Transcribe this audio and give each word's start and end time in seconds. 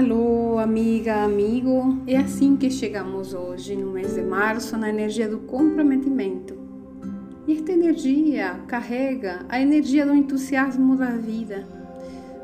Alô, 0.00 0.58
amiga, 0.58 1.24
amigo. 1.24 1.98
É 2.06 2.16
assim 2.16 2.56
que 2.56 2.70
chegamos 2.70 3.34
hoje, 3.34 3.76
no 3.76 3.92
mês 3.92 4.14
de 4.14 4.22
março, 4.22 4.74
na 4.78 4.88
energia 4.88 5.28
do 5.28 5.40
comprometimento. 5.40 6.56
E 7.46 7.52
esta 7.52 7.72
energia 7.72 8.62
carrega 8.66 9.44
a 9.46 9.60
energia 9.60 10.06
do 10.06 10.14
entusiasmo 10.14 10.96
da 10.96 11.10
vida. 11.10 11.68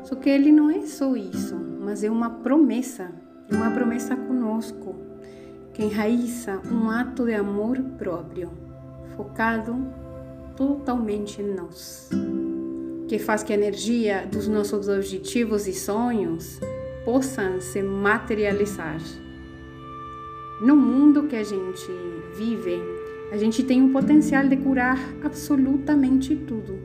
Só 0.03 0.13
que 0.13 0.29
ele 0.29 0.51
não 0.51 0.69
é 0.69 0.81
só 0.81 1.15
isso, 1.15 1.55
mas 1.81 2.03
é 2.03 2.11
uma 2.11 2.29
promessa, 2.29 3.11
uma 3.51 3.71
promessa 3.71 4.15
conosco, 4.15 4.95
que 5.73 5.83
enraiza 5.83 6.61
um 6.71 6.91
ato 6.91 7.25
de 7.25 7.33
amor 7.33 7.81
próprio, 7.97 8.51
focado 9.15 9.75
totalmente 10.55 11.41
em 11.41 11.55
nós, 11.55 12.07
que 13.07 13.17
faz 13.17 13.41
que 13.41 13.51
a 13.51 13.55
energia 13.55 14.27
dos 14.31 14.47
nossos 14.47 14.87
objetivos 14.87 15.67
e 15.67 15.73
sonhos 15.73 16.59
possam 17.07 17.61
se 17.61 17.81
materializar. 17.81 18.99
No 20.61 20.75
mundo 20.75 21.23
que 21.23 21.37
a 21.37 21.43
gente 21.43 21.89
vive, 22.35 22.83
a 23.31 23.37
gente 23.37 23.63
tem 23.63 23.81
o 23.81 23.93
potencial 23.93 24.45
de 24.45 24.57
curar 24.57 24.99
absolutamente 25.23 26.35
tudo. 26.35 26.77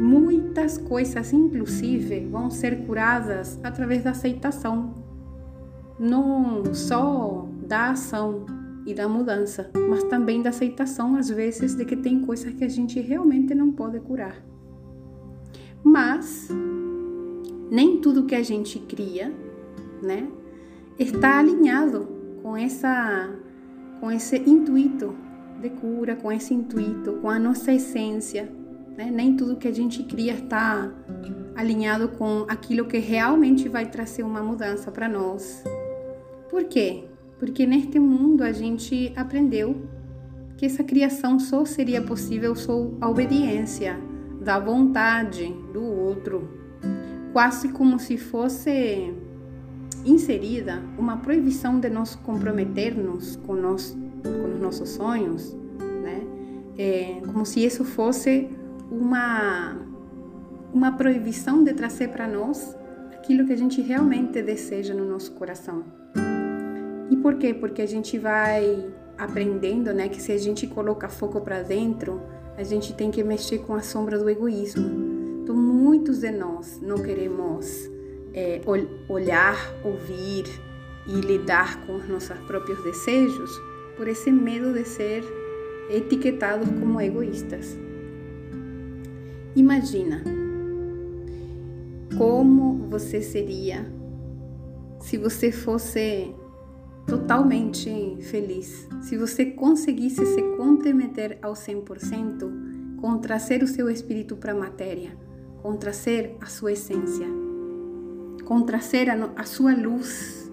Muitas 0.00 0.78
coisas, 0.78 1.30
inclusive, 1.30 2.26
vão 2.30 2.48
ser 2.48 2.86
curadas 2.86 3.60
através 3.62 4.02
da 4.02 4.12
aceitação, 4.12 4.94
não 6.00 6.64
só 6.72 7.46
da 7.66 7.90
ação 7.90 8.46
e 8.86 8.94
da 8.94 9.06
mudança, 9.06 9.70
mas 9.90 10.04
também 10.04 10.40
da 10.40 10.48
aceitação, 10.48 11.16
às 11.16 11.28
vezes, 11.28 11.74
de 11.74 11.84
que 11.84 11.96
tem 11.96 12.24
coisas 12.24 12.54
que 12.54 12.64
a 12.64 12.68
gente 12.68 12.98
realmente 12.98 13.54
não 13.54 13.72
pode 13.72 14.00
curar. 14.00 14.42
Mas 15.84 16.48
nem 17.70 18.00
tudo 18.00 18.24
que 18.24 18.34
a 18.34 18.42
gente 18.42 18.78
cria, 18.78 19.32
né, 20.02 20.28
está 20.98 21.38
alinhado 21.38 22.08
com 22.42 22.56
essa 22.56 23.30
com 24.00 24.10
esse 24.12 24.36
intuito 24.36 25.14
de 25.60 25.70
cura, 25.70 26.14
com 26.14 26.30
esse 26.30 26.54
intuito, 26.54 27.14
com 27.14 27.28
a 27.28 27.38
nossa 27.38 27.72
essência, 27.72 28.48
né? 28.96 29.10
Nem 29.10 29.36
tudo 29.36 29.56
que 29.56 29.66
a 29.66 29.74
gente 29.74 30.02
cria 30.04 30.34
está 30.34 30.92
alinhado 31.56 32.08
com 32.10 32.44
aquilo 32.48 32.86
que 32.86 32.98
realmente 32.98 33.68
vai 33.68 33.86
trazer 33.86 34.22
uma 34.22 34.42
mudança 34.42 34.92
para 34.92 35.08
nós. 35.08 35.64
Por 36.48 36.64
quê? 36.64 37.04
Porque 37.38 37.66
neste 37.66 37.98
mundo 37.98 38.42
a 38.42 38.52
gente 38.52 39.12
aprendeu 39.16 39.76
que 40.56 40.66
essa 40.66 40.82
criação 40.82 41.38
só 41.38 41.64
seria 41.64 42.02
possível 42.02 42.54
sob 42.54 42.96
a 43.00 43.08
obediência 43.08 43.98
da 44.40 44.58
vontade 44.58 45.54
do 45.72 45.82
outro, 45.82 46.48
quase 47.38 47.68
como 47.68 48.00
se 48.00 48.18
fosse 48.18 49.14
inserida 50.04 50.82
uma 50.98 51.18
proibição 51.18 51.78
de 51.78 51.88
nós 51.88 52.16
comprometermos 52.16 53.36
com, 53.36 53.54
nós, 53.54 53.96
com 54.24 54.54
os 54.54 54.60
nossos 54.60 54.88
sonhos, 54.88 55.56
né? 56.02 56.20
É, 56.76 57.20
como 57.24 57.46
se 57.46 57.64
isso 57.64 57.84
fosse 57.84 58.50
uma, 58.90 59.76
uma 60.74 60.90
proibição 60.96 61.62
de 61.62 61.74
trazer 61.74 62.08
para 62.08 62.26
nós 62.26 62.76
aquilo 63.12 63.46
que 63.46 63.52
a 63.52 63.56
gente 63.56 63.80
realmente 63.80 64.42
deseja 64.42 64.92
no 64.92 65.08
nosso 65.08 65.30
coração. 65.34 65.84
E 67.08 67.16
por 67.18 67.36
quê? 67.36 67.54
Porque 67.54 67.82
a 67.82 67.86
gente 67.86 68.18
vai 68.18 68.84
aprendendo, 69.16 69.94
né, 69.94 70.08
que 70.08 70.20
se 70.20 70.32
a 70.32 70.38
gente 70.38 70.66
coloca 70.66 71.08
foco 71.08 71.40
para 71.40 71.62
dentro, 71.62 72.20
a 72.56 72.64
gente 72.64 72.92
tem 72.94 73.12
que 73.12 73.22
mexer 73.22 73.58
com 73.58 73.76
a 73.76 73.80
sombra 73.80 74.18
do 74.18 74.28
egoísmo. 74.28 75.17
Muitos 75.88 76.18
de 76.18 76.30
nós 76.30 76.78
não 76.82 76.98
queremos 76.98 77.90
é, 78.34 78.60
olhar, 79.08 79.56
ouvir 79.82 80.44
e 81.06 81.12
lidar 81.12 81.80
com 81.86 81.96
os 81.96 82.06
nossos 82.06 82.36
próprios 82.40 82.84
desejos 82.84 83.50
por 83.96 84.06
esse 84.06 84.30
medo 84.30 84.74
de 84.74 84.84
ser 84.84 85.24
etiquetados 85.88 86.68
como 86.78 87.00
egoístas. 87.00 87.74
Imagina 89.56 90.22
como 92.18 92.86
você 92.90 93.22
seria 93.22 93.90
se 95.00 95.16
você 95.16 95.50
fosse 95.50 96.34
totalmente 97.06 98.18
feliz, 98.20 98.86
se 99.00 99.16
você 99.16 99.46
conseguisse 99.46 100.26
se 100.26 100.42
comprometer 100.58 101.38
ao 101.40 101.54
100% 101.54 102.98
com 103.00 103.16
trazer 103.16 103.62
o 103.62 103.66
seu 103.66 103.88
espírito 103.88 104.36
para 104.36 104.52
a 104.52 104.54
matéria 104.54 105.27
com 105.68 105.76
trazer 105.76 106.34
a 106.40 106.46
sua 106.46 106.72
essência, 106.72 107.26
com 108.46 108.62
trazer 108.62 109.10
a, 109.10 109.32
a 109.36 109.44
sua 109.44 109.74
luz. 109.74 110.50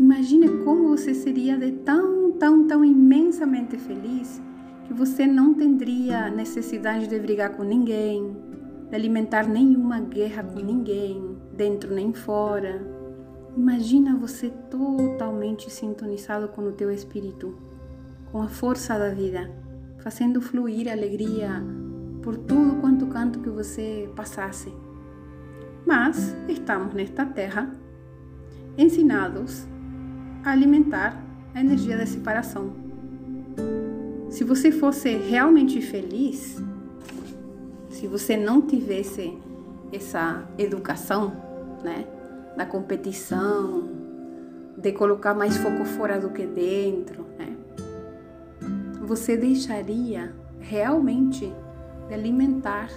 Imagine 0.00 0.48
como 0.64 0.88
você 0.88 1.14
seria 1.14 1.56
de 1.56 1.70
tão, 1.70 2.32
tão, 2.32 2.66
tão 2.66 2.84
imensamente 2.84 3.78
feliz 3.78 4.42
que 4.84 4.92
você 4.92 5.28
não 5.28 5.54
teria 5.54 6.28
necessidade 6.28 7.06
de 7.06 7.20
brigar 7.20 7.50
com 7.50 7.62
ninguém, 7.62 8.36
de 8.90 8.96
alimentar 8.96 9.46
nenhuma 9.46 10.00
guerra 10.00 10.42
com 10.42 10.58
ninguém, 10.58 11.36
dentro 11.56 11.94
nem 11.94 12.12
fora. 12.12 12.84
Imagina 13.56 14.16
você 14.16 14.50
totalmente 14.68 15.70
sintonizado 15.70 16.48
com 16.48 16.62
o 16.62 16.72
teu 16.72 16.90
espírito, 16.90 17.56
com 18.32 18.42
a 18.42 18.48
força 18.48 18.98
da 18.98 19.10
vida, 19.10 19.52
fazendo 19.98 20.40
fluir 20.40 20.90
alegria 20.90 21.62
por 22.28 22.36
tudo 22.36 22.76
quanto 22.82 23.06
canto 23.06 23.38
que 23.38 23.48
você 23.48 24.06
passasse. 24.14 24.70
Mas 25.86 26.36
estamos 26.46 26.92
nesta 26.92 27.24
terra 27.24 27.74
ensinados 28.76 29.66
a 30.44 30.50
alimentar 30.50 31.18
a 31.54 31.60
energia 31.60 31.96
da 31.96 32.04
separação. 32.04 32.70
Se 34.28 34.44
você 34.44 34.70
fosse 34.70 35.08
realmente 35.16 35.80
feliz, 35.80 36.62
se 37.88 38.06
você 38.06 38.36
não 38.36 38.60
tivesse 38.60 39.38
essa 39.90 40.46
educação, 40.58 41.32
né, 41.82 42.06
da 42.54 42.66
competição, 42.66 43.88
de 44.76 44.92
colocar 44.92 45.32
mais 45.32 45.56
foco 45.56 45.82
fora 45.86 46.20
do 46.20 46.28
que 46.28 46.46
dentro, 46.46 47.24
né, 47.38 47.56
você 49.00 49.34
deixaria 49.34 50.34
realmente 50.60 51.50
de 52.08 52.14
alimentar 52.14 52.88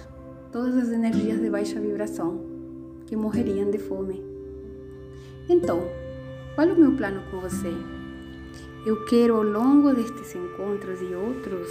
todas 0.50 0.76
as 0.76 0.90
energias 0.90 1.40
de 1.40 1.50
baixa 1.50 1.78
vibração 1.80 2.40
que 3.06 3.16
morreriam 3.16 3.70
de 3.70 3.78
fome. 3.78 4.22
Então, 5.48 5.82
qual 6.54 6.68
é 6.68 6.72
o 6.72 6.78
meu 6.78 6.92
plano 6.92 7.22
com 7.30 7.40
você? 7.40 7.72
Eu 8.86 9.04
quero, 9.04 9.36
ao 9.36 9.42
longo 9.42 9.92
destes 9.92 10.34
encontros 10.34 11.00
e 11.00 11.14
outros, 11.14 11.68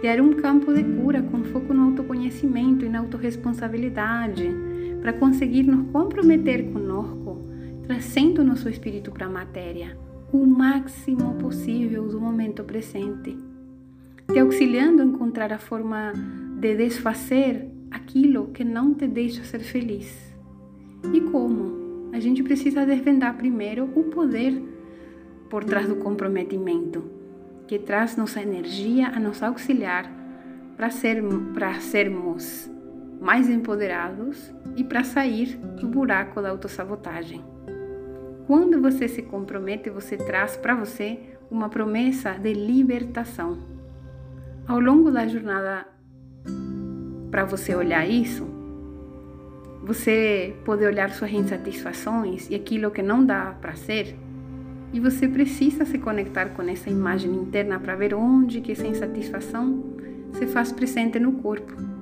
criar 0.00 0.20
um 0.20 0.32
campo 0.34 0.72
de 0.72 0.82
cura 0.82 1.22
com 1.22 1.44
foco 1.44 1.74
no 1.74 1.90
autoconhecimento 1.90 2.84
e 2.84 2.88
na 2.88 3.00
autorresponsabilidade, 3.00 4.54
para 5.00 5.12
conseguir 5.12 5.64
nos 5.64 5.90
comprometer 5.90 6.72
conosco, 6.72 7.46
trazendo 7.84 8.44
nosso 8.44 8.68
espírito 8.68 9.10
para 9.10 9.26
a 9.26 9.30
matéria, 9.30 9.96
o 10.32 10.44
máximo 10.46 11.34
possível 11.34 12.08
do 12.08 12.20
momento 12.20 12.64
presente, 12.64 13.36
te 14.32 14.38
auxiliando 14.38 15.02
a 15.02 15.04
encontrar 15.04 15.52
a 15.52 15.58
forma 15.58 16.12
de 16.66 16.76
desfazer 16.76 17.70
aquilo 17.90 18.48
que 18.48 18.64
não 18.64 18.92
te 18.92 19.06
deixa 19.06 19.44
ser 19.44 19.60
feliz. 19.60 20.34
E 21.12 21.20
como? 21.20 22.10
A 22.12 22.18
gente 22.18 22.42
precisa 22.42 22.84
desvendar 22.84 23.36
primeiro 23.36 23.88
o 23.94 24.04
poder 24.04 24.60
por 25.48 25.62
trás 25.62 25.88
do 25.88 25.96
comprometimento, 25.96 27.04
que 27.68 27.78
traz 27.78 28.16
nossa 28.16 28.42
energia 28.42 29.08
a 29.08 29.20
nos 29.20 29.42
auxiliar 29.42 30.10
para 30.76 30.90
ser, 30.90 31.22
sermos 31.80 32.68
mais 33.20 33.48
empoderados 33.48 34.52
e 34.76 34.82
para 34.82 35.04
sair 35.04 35.56
do 35.56 35.86
buraco 35.86 36.42
da 36.42 36.50
autossabotagem. 36.50 37.44
Quando 38.46 38.80
você 38.80 39.06
se 39.08 39.22
compromete, 39.22 39.88
você 39.88 40.16
traz 40.16 40.56
para 40.56 40.74
você 40.74 41.18
uma 41.50 41.68
promessa 41.68 42.32
de 42.32 42.52
libertação. 42.52 43.58
Ao 44.66 44.80
longo 44.80 45.10
da 45.10 45.26
jornada 45.26 45.95
para 47.30 47.44
você 47.44 47.74
olhar 47.74 48.08
isso, 48.08 48.46
você 49.82 50.54
poder 50.64 50.86
olhar 50.86 51.10
suas 51.10 51.30
insatisfações 51.30 52.48
e 52.50 52.54
aquilo 52.54 52.90
que 52.90 53.02
não 53.02 53.24
dá 53.24 53.56
para 53.60 53.74
ser, 53.74 54.16
e 54.92 55.00
você 55.00 55.28
precisa 55.28 55.84
se 55.84 55.98
conectar 55.98 56.50
com 56.50 56.62
essa 56.62 56.88
imagem 56.88 57.32
interna 57.34 57.78
para 57.78 57.94
ver 57.94 58.14
onde 58.14 58.60
que 58.60 58.72
essa 58.72 58.86
insatisfação 58.86 59.82
se 60.32 60.46
faz 60.46 60.72
presente 60.72 61.18
no 61.18 61.32
corpo. 61.32 61.95